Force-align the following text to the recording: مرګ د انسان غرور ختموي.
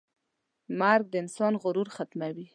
مرګ 0.79 1.05
د 1.11 1.15
انسان 1.23 1.53
غرور 1.63 1.87
ختموي. 1.95 2.45